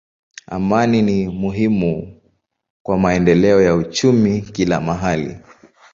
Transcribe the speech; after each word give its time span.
Amani 0.47 1.01
ni 1.01 1.27
muhimu 1.27 2.21
kwa 2.83 2.97
maendeleo 2.97 3.61
ya 3.61 3.75
uchumi 3.75 4.41
kila 4.41 4.81
mahali. 4.81 5.37